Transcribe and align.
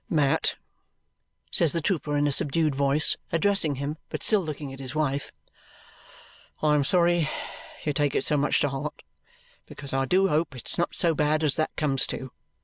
"Mat," 0.09 0.55
says 1.51 1.73
the 1.73 1.79
trooper 1.79 2.17
in 2.17 2.25
a 2.25 2.31
subdued 2.31 2.73
voice, 2.73 3.17
addressing 3.31 3.75
him 3.75 3.97
but 4.09 4.23
still 4.23 4.41
looking 4.41 4.73
at 4.73 4.79
his 4.79 4.95
wife, 4.95 5.31
"I 6.63 6.73
am 6.73 6.83
sorry 6.83 7.29
you 7.83 7.93
take 7.93 8.15
it 8.15 8.25
so 8.25 8.35
much 8.35 8.59
to 8.61 8.69
heart, 8.69 9.03
because 9.67 9.93
I 9.93 10.05
do 10.05 10.27
hope 10.27 10.55
it's 10.55 10.79
not 10.79 10.95
so 10.95 11.13
bad 11.13 11.43
as 11.43 11.53
that 11.57 11.75
comes 11.75 12.07
to. 12.07 12.31